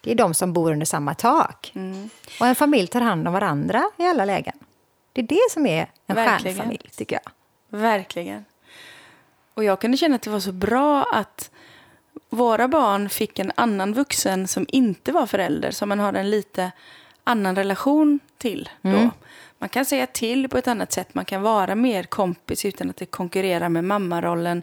[0.00, 1.72] det är de som bor under samma tak.
[1.74, 2.10] Mm.
[2.40, 4.54] Och en familj tar hand om varandra i alla lägen.
[5.12, 6.56] Det är det som är en Verkligen.
[6.56, 7.32] stjärnfamilj, tycker jag.
[7.78, 8.44] Verkligen.
[9.54, 11.50] Och jag kunde känna att det var så bra att
[12.28, 16.72] våra barn fick en annan vuxen som inte var förälder, som man har en lite
[17.24, 19.10] annan relation till då.
[19.58, 22.96] Man kan säga till på ett annat sätt, man kan vara mer kompis utan att
[22.96, 24.62] det konkurrerar med mammarollen.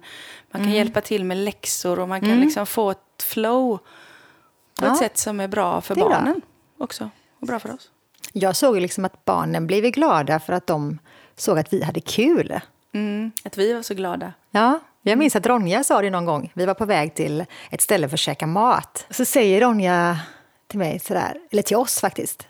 [0.51, 3.79] Man kan hjälpa till med läxor och man kan liksom få ett flow
[4.79, 4.91] på Ja.
[4.91, 6.09] ett sätt som är bra för är bra.
[6.09, 6.41] barnen
[6.79, 7.09] också.
[7.41, 7.89] Och bra för oss.
[8.33, 10.99] Jag såg liksom att barnen blev glada för att de
[11.35, 12.59] såg att vi hade kul.
[12.93, 14.33] Mm, att vi var så glada.
[14.51, 16.51] Ja, jag minns att Ronja sa det någon gång.
[16.55, 19.05] Vi var på väg till ett ställe för att käka mat.
[19.09, 20.19] Så säger Ronja
[20.67, 22.47] till mig sådär, eller till oss faktiskt.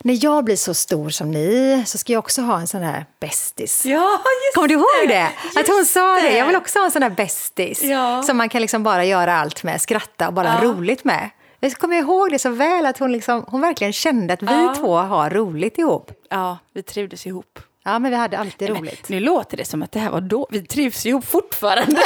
[0.00, 3.06] När jag blir så stor som ni så ska jag också ha en sån här
[3.20, 3.86] bästis.
[3.86, 4.08] Ja,
[4.54, 5.28] Kommer du ihåg det?
[5.60, 6.36] Att hon sa det.
[6.36, 7.82] Jag vill också ha en sån här bästis.
[7.82, 8.22] Ja.
[8.22, 10.68] Som man kan liksom bara göra allt med, skratta och bara Ja.
[10.68, 11.30] roligt med.
[11.64, 14.74] Jag kommer ihåg det så väl att hon, liksom, hon verkligen kände att vi Ja.
[14.78, 16.10] två har roligt ihop.
[16.30, 17.58] Ja, vi trivdes ihop.
[17.84, 19.08] Ja, men vi hade alltid Men roligt.
[19.08, 20.46] Nu låter det som att det här var då.
[20.50, 21.92] Vi trivs ihop fortfarande.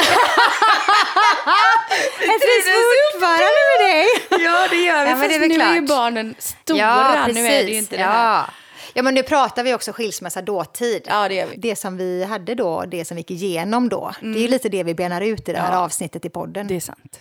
[2.19, 2.67] Jag trivs
[3.13, 4.05] fortfarande med dig!
[4.45, 5.09] ja, det gör vi.
[5.11, 5.55] Ja, men det är nu är ju
[5.87, 5.87] klart.
[5.97, 7.27] barnen stora.
[7.27, 8.37] Nu är det ju inte det här.
[8.37, 8.45] Ja.
[8.93, 11.01] Ja, men nu pratar vi också skilsmässa dåtid.
[11.07, 11.55] Ja, det gör vi.
[11.57, 14.69] Det som vi hade då, det som vi gick igenom då, det är ju lite
[14.69, 15.79] det vi benar ut i det här Ja.
[15.79, 16.67] avsnittet i podden.
[16.67, 17.19] Det är sant.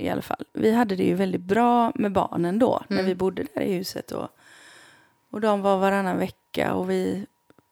[0.00, 0.44] I alla fall.
[0.52, 4.12] Vi hade det ju väldigt bra med barnen då, när vi bodde där i huset.
[4.12, 4.28] Och,
[5.30, 7.26] och de var varannan vecka och vi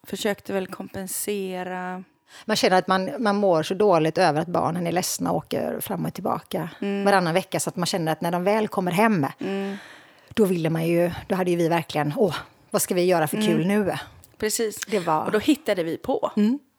[0.07, 2.05] försökte väl kompensera.
[2.45, 5.81] Man känner att man, man mår så dåligt över att barnen är ledsna och åker
[5.81, 6.69] fram och tillbaka
[7.05, 9.27] varannan vecka, så att man känner att när de väl kommer hem,
[10.35, 12.37] då ville man ju, då hade ju vi verkligen, åh,
[12.71, 13.93] vad ska vi göra för kul nu?
[14.39, 14.87] Precis.
[14.87, 16.31] Det var- Och då hittade vi på.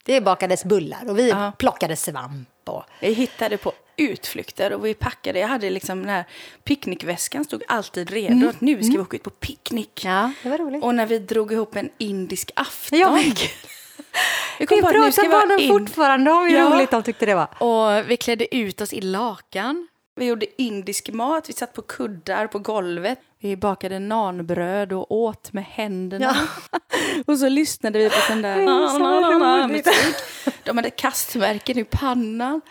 [0.10, 0.22] Mm.
[0.24, 1.52] Det bakades bullar och vi Ja.
[1.58, 2.50] plockade svamp.
[2.66, 5.40] Och, Vi hittade på utflykter och vi packade.
[5.40, 6.24] Jag hade liksom den här
[6.64, 8.50] picknickväskan stod alltid redo.
[8.50, 10.06] Att nu ska vi åka ut på picknick.
[10.06, 10.84] ja, det var roligt.
[10.84, 13.00] Och när vi drog ihop en indisk afton.
[13.00, 13.24] Ja, men
[14.60, 16.66] vi pratar barnen fortfarande om hur Ja.
[16.76, 17.48] roligt de tyckte det var.
[17.64, 19.88] Och vi klädde ut oss i lakan.
[20.16, 21.50] Vi gjorde indisk mat.
[21.50, 23.20] Vi satt på kuddar på golvet.
[23.42, 26.36] Vi bakade nanbröd och åt med händerna.
[27.26, 29.86] och så lyssnade vi på sån där så roligt.
[29.86, 30.16] musik.
[30.64, 32.62] De hade kastmärken i pannan.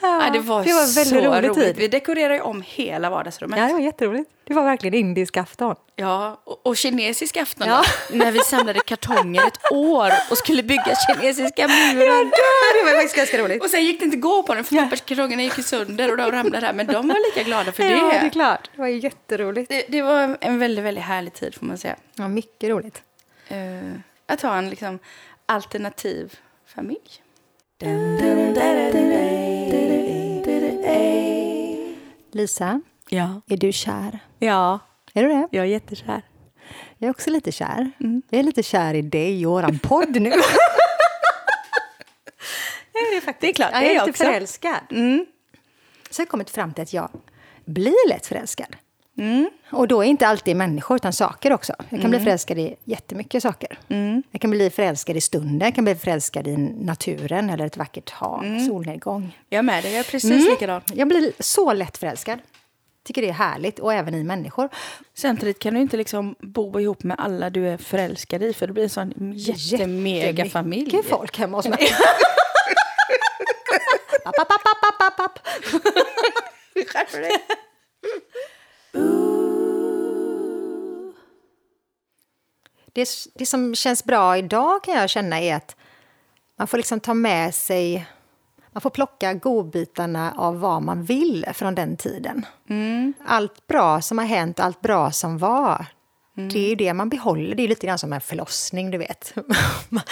[0.00, 1.54] Ja, det var, det var väldigt så rolig roligt.
[1.64, 1.76] tid.
[1.76, 3.58] Vi dekorerade ju om hela vardagsrummet.
[3.58, 4.30] Ja, det var jätteroligt.
[4.44, 5.76] Det var verkligen indisk afton.
[5.96, 7.82] Ja, och, och kinesisk afton Ja.
[8.10, 12.30] då, när vi samlade kartonger ett år och skulle bygga kinesiska muren.
[12.74, 13.62] Det var faktiskt ganska roligt.
[13.62, 16.30] Och sen gick det inte att gå på den för papperskartongerna gick sönder och de
[16.32, 16.72] ramlade här.
[16.72, 17.90] Men de var lika glada för det.
[17.90, 18.70] Ja, det är klart.
[18.74, 19.68] Det var jätteroligt.
[19.68, 21.96] Det, det var en väldigt, väldigt härlig tid får man säga.
[22.14, 23.02] Ja, mycket roligt.
[23.48, 23.56] Eh,
[24.26, 24.98] att ha en liksom,
[25.46, 26.38] alternativ
[26.74, 27.22] familj.
[32.36, 33.40] Lisa, Ja.
[33.48, 34.18] är du kär?
[34.38, 34.78] Ja,
[35.14, 35.48] Är du det?
[35.50, 36.22] jag är jättekär.
[36.98, 37.90] Jag är också lite kär.
[38.30, 40.32] Jag är lite kär i dig och våran podd nu.
[43.40, 44.24] Det är klart, Jag det är är jag lite också.
[44.24, 44.80] förälskad.
[44.90, 45.26] Mm.
[46.10, 47.10] Så jag har kommit fram till att jag
[47.64, 48.76] blir lätt förälskad.
[49.70, 51.72] Och då är inte alltid människor, utan saker också.
[51.88, 53.78] Jag kan bli förälskad i jättemycket saker.
[54.30, 58.10] Jag kan bli förälskad i stunden, jag kan bli förälskad i naturen eller ett vackert
[58.10, 59.38] hav, solnedgång.
[59.48, 60.82] Jag med dig, jag är precis likadan.
[60.94, 62.38] Jag blir så lätt förälskad.
[63.04, 64.68] Tycker det är härligt, och även i människor.
[65.14, 68.72] Samtidigt kan du inte liksom bo ihop med alla du är förälskad i för det
[68.72, 70.84] blir en sån jättemega familj.
[70.84, 71.88] Mycket folk hemma hos mig.
[74.24, 75.38] App, app, app, app, app,
[82.96, 85.76] det, det som känns bra idag kan jag känna är att
[86.58, 88.06] man får liksom ta med sig...
[88.72, 92.46] Man får plocka godbitarna av vad man vill från den tiden.
[93.26, 95.86] Allt bra som har hänt, allt bra som var,
[96.36, 97.54] det är ju det man behåller.
[97.56, 99.34] Det är lite grann som en förlossning, du vet.
[99.88, 100.02] man,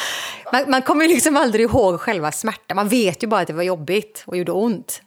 [0.69, 2.77] man kommer liksom aldrig ihåg själva smärtan.
[2.77, 5.03] Man vet ju bara att det var jobbigt och gjorde ont.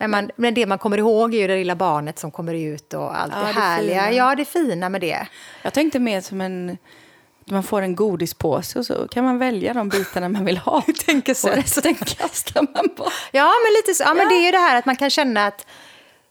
[0.00, 2.94] Men, man, men det man kommer ihåg är ju det lilla barnet som kommer ut
[2.94, 4.02] och allt Ja, det det härliga.
[4.02, 4.12] fina.
[4.16, 5.26] ja, det fina med det.
[5.62, 6.78] Jag tänkte mer som en...
[7.50, 10.82] Man får en godispåse och så kan man välja de bitarna man vill ha.
[11.06, 13.08] tänker och resten kastar man på.
[13.32, 14.02] Ja, men lite så.
[14.02, 15.66] Ja, men det är ju det här att man kan känna att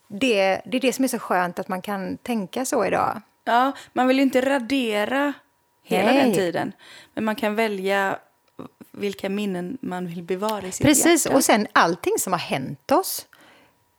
[0.08, 3.22] det, det är det som är så skönt att man kan tänka så idag.
[3.48, 5.34] Ja, man vill ju inte radera
[5.84, 6.24] hela Nej.
[6.24, 6.72] den tiden.
[7.14, 8.20] Men man kan välja
[8.92, 11.38] vilka minnen man vill bevara i sitt Precis, hjärta.
[11.38, 13.26] och sen allting som har hänt oss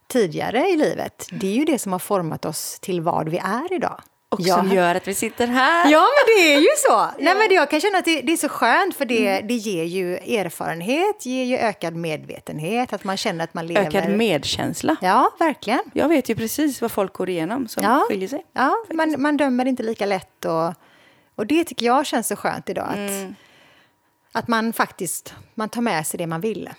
[0.06, 3.72] tidigare i livet, det är ju det som har format oss till vad vi är
[3.72, 4.02] idag.
[4.30, 4.56] Och Ja.
[4.56, 5.90] som gör att vi sitter här.
[5.90, 6.98] Ja, men det är ju så.
[7.18, 9.84] Nej, men jag kan känna att det, det är så skönt, för det, det ger
[9.84, 13.86] ju erfarenhet, ger ju ökad medvetenhet, att man känner att man lever...
[13.86, 14.96] Ökad medkänsla.
[15.00, 15.80] Ja, verkligen.
[15.92, 18.44] Jag vet ju precis vad folk går igenom som Ja, skiljer sig.
[18.52, 20.44] ja man, man dömer inte lika lätt.
[20.44, 20.74] Och,
[21.34, 22.88] och det tycker jag känns så skönt idag.
[22.88, 23.34] Att, Mm.
[24.32, 26.70] att man faktiskt man tar med sig det man vill.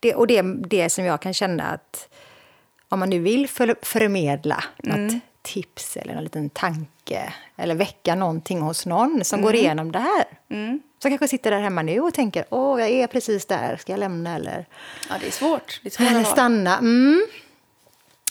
[0.00, 2.08] Det, och det det som jag kan känna att
[2.88, 5.06] om man nu vill för, förmedla Mm.
[5.06, 9.60] något tips eller en liten tanke eller väcka någonting hos någon som går Mm.
[9.60, 10.24] igenom det här.
[11.02, 13.98] Som kanske sitter där hemma nu och tänker åh, jag är precis där, ska jag
[14.00, 14.66] lämna eller
[15.08, 15.80] Ja, det är svårt.
[15.82, 16.78] Det är stanna.
[16.78, 17.26] Mm.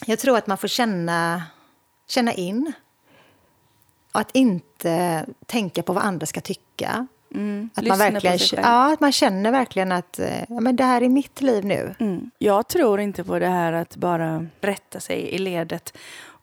[0.06, 1.42] Jag tror att man får känna,
[2.08, 2.72] känna in.
[4.12, 7.06] Och att inte tänka på vad andra ska tycka.
[7.74, 11.08] Att, man verkligen, ja, att man känner verkligen att eh, ja, men det här är
[11.08, 11.94] mitt liv nu.
[12.00, 12.30] Mm.
[12.38, 15.96] Jag tror inte på det här att bara rätta sig i ledet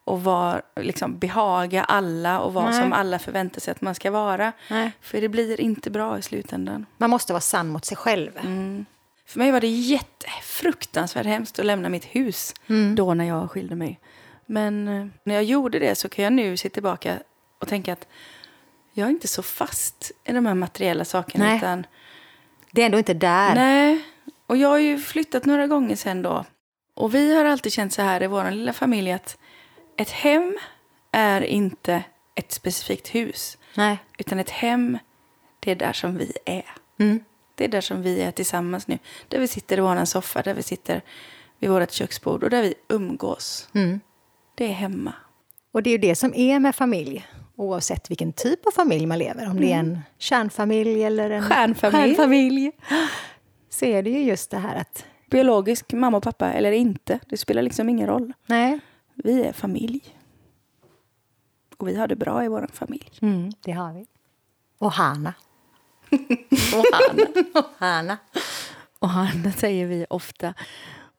[0.08, 4.52] och var, liksom, behaga alla och vara som alla förväntar sig att man ska vara.
[4.70, 4.92] Nej.
[5.02, 6.86] För det blir inte bra i slutändan.
[6.98, 8.32] Man måste vara sann mot sig själv.
[9.26, 12.54] För mig var det jättefruktansvärt hemskt att lämna mitt hus
[12.96, 14.00] då när jag skilde mig.
[14.46, 17.20] Men eh, när jag gjorde det så kan jag nu se tillbaka
[17.60, 18.08] och tänka att
[18.94, 21.46] jag är inte så fast i de här materiella sakerna.
[21.46, 21.58] Nej.
[21.58, 21.86] Utan,
[22.72, 23.56] Det är ändå inte där.
[23.56, 24.06] nej.
[24.48, 26.46] Och jag har ju flyttat några gånger sen då.
[26.96, 29.38] Och vi har alltid känt så här i vår lilla familj att
[29.98, 30.58] ett hem
[31.12, 32.04] är inte
[32.36, 33.58] ett specifikt hus.
[33.76, 33.98] Nej.
[34.18, 34.98] Utan ett hem,
[35.60, 36.66] det är där som vi är.
[37.00, 37.24] Mm.
[37.56, 38.98] Det är där som vi är tillsammans nu.
[39.28, 41.02] Där vi sitter i vår soffa, där vi sitter
[41.60, 43.70] vid vårt köksbord och där vi umgås.
[43.74, 44.00] Mm.
[44.56, 45.14] Det är hemma.
[45.72, 49.20] Och det är ju det som är med familj, oavsett vilken typ av familj man
[49.20, 49.50] lever.
[49.50, 52.04] Om det är en kärnfamilj eller en Stjärnfamilj.
[52.16, 52.72] stjärnfamilj.
[53.70, 57.38] Så är det ju just det här att, Biologisk mamma och pappa eller inte, det
[57.38, 58.34] spelar liksom ingen roll.
[58.46, 58.80] nej,
[59.24, 60.16] Vi är familj.
[61.78, 63.10] Och vi har det bra i vår familj.
[63.22, 64.06] mm, det har vi.
[64.78, 65.34] Och Hanna.
[66.74, 67.28] Och Hanna.
[67.54, 68.18] Och Hanna.
[69.00, 70.54] Och Hanna säger vi ofta.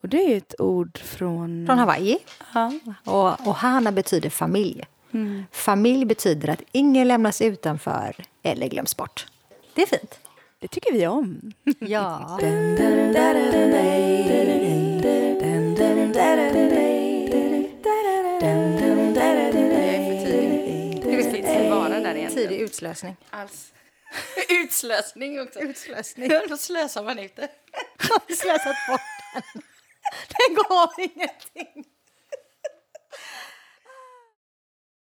[0.02, 1.66] Och det är ett ord från...
[1.66, 2.18] Från Hawaii.
[2.54, 2.72] Ja.
[3.04, 4.84] Och, och Hana betyder familj.
[5.12, 5.44] Mm.
[5.52, 9.26] Familj betyder att ingen lämnas utanför eller glöms bort.
[9.74, 10.18] Det är fint.
[10.58, 11.52] Det tycker vi om.
[11.78, 12.38] Ja.
[22.09, 22.49] Där egentligen?
[22.49, 23.16] Tidig utslösning.
[23.31, 23.73] Alls.
[24.49, 25.61] Utslösning också.
[25.61, 26.29] Utslösning.
[26.49, 27.49] Då slösar man ut det.
[28.35, 29.01] Slösat bort
[29.35, 29.62] den?
[30.29, 31.85] Den gav ingenting.